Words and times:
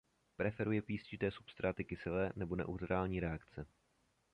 Preferuje 0.37 0.81
písčité 0.81 1.31
substráty 1.31 1.83
kyselé 1.85 2.33
nebo 2.35 2.55
neutrální 2.55 3.19
reakce. 3.19 3.67